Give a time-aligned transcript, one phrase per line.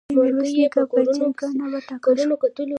[0.09, 2.63] آیا میرویس نیکه په جرګه نه وټاکل شو؟